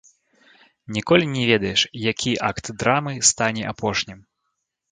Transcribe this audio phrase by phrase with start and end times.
[0.95, 4.19] Ніколі не ведаеш, які акт драмы стане апошнім.